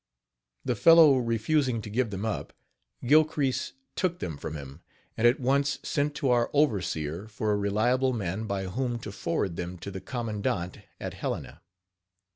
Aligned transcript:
The 0.65 0.75
fellow 0.75 1.17
refusing 1.19 1.79
to 1.83 1.89
give 1.91 2.09
them 2.09 2.25
up, 2.25 2.53
Gilcrease 3.05 3.73
took 3.95 4.17
them 4.17 4.35
from 4.35 4.55
him, 4.55 4.81
and 5.15 5.27
at 5.27 5.39
once 5.39 5.77
sent 5.83 6.15
to 6.15 6.31
our 6.31 6.49
overseer 6.53 7.27
for 7.27 7.51
a 7.51 7.55
reliable 7.55 8.11
man 8.11 8.45
by 8.45 8.63
whom 8.63 8.97
to 9.01 9.11
forward 9.11 9.57
them 9.57 9.77
to 9.77 9.91
the 9.91 10.01
commandant 10.01 10.79
at 10.99 11.13
Helena. 11.13 11.61